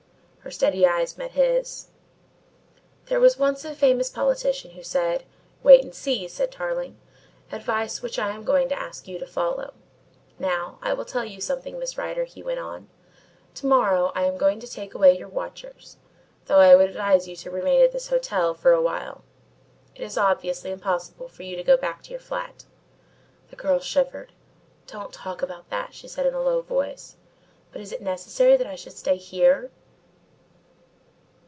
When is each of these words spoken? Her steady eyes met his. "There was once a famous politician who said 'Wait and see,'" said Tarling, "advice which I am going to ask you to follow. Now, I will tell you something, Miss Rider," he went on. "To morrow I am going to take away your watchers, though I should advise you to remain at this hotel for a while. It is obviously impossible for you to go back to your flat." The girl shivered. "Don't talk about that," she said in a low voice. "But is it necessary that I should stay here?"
Her 0.43 0.49
steady 0.49 0.87
eyes 0.87 1.19
met 1.19 1.31
his. 1.31 1.89
"There 3.05 3.19
was 3.19 3.37
once 3.37 3.63
a 3.63 3.75
famous 3.75 4.09
politician 4.09 4.71
who 4.71 4.81
said 4.81 5.23
'Wait 5.61 5.83
and 5.83 5.93
see,'" 5.93 6.27
said 6.27 6.51
Tarling, 6.51 6.97
"advice 7.51 8.01
which 8.01 8.17
I 8.17 8.31
am 8.31 8.43
going 8.43 8.67
to 8.69 8.77
ask 8.77 9.07
you 9.07 9.19
to 9.19 9.27
follow. 9.27 9.73
Now, 10.39 10.79
I 10.81 10.93
will 10.93 11.05
tell 11.05 11.23
you 11.23 11.39
something, 11.41 11.77
Miss 11.77 11.95
Rider," 11.95 12.23
he 12.23 12.41
went 12.41 12.59
on. 12.59 12.89
"To 13.53 13.67
morrow 13.67 14.11
I 14.15 14.23
am 14.23 14.35
going 14.37 14.59
to 14.61 14.67
take 14.67 14.95
away 14.95 15.15
your 15.15 15.27
watchers, 15.27 15.97
though 16.47 16.57
I 16.59 16.71
should 16.73 16.89
advise 16.89 17.27
you 17.27 17.35
to 17.35 17.51
remain 17.51 17.83
at 17.83 17.91
this 17.91 18.07
hotel 18.09 18.55
for 18.55 18.71
a 18.73 18.81
while. 18.81 19.23
It 19.93 20.01
is 20.01 20.17
obviously 20.17 20.71
impossible 20.71 21.27
for 21.27 21.43
you 21.43 21.55
to 21.55 21.63
go 21.63 21.77
back 21.77 22.01
to 22.01 22.09
your 22.11 22.19
flat." 22.19 22.65
The 23.51 23.55
girl 23.55 23.79
shivered. 23.79 24.33
"Don't 24.87 25.13
talk 25.13 25.43
about 25.43 25.69
that," 25.69 25.93
she 25.93 26.07
said 26.07 26.25
in 26.25 26.33
a 26.33 26.41
low 26.41 26.61
voice. 26.61 27.15
"But 27.71 27.79
is 27.79 27.91
it 27.91 28.01
necessary 28.01 28.57
that 28.57 28.67
I 28.67 28.75
should 28.75 28.93
stay 28.97 29.17
here?" 29.17 29.69